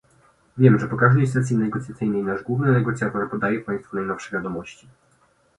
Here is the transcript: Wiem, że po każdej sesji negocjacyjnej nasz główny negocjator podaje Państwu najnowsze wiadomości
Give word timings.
Wiem, 0.57 0.79
że 0.79 0.87
po 0.87 0.97
każdej 0.97 1.27
sesji 1.27 1.57
negocjacyjnej 1.57 2.23
nasz 2.23 2.43
główny 2.43 2.71
negocjator 2.71 3.29
podaje 3.29 3.59
Państwu 3.59 3.95
najnowsze 3.95 4.31
wiadomości 4.31 4.87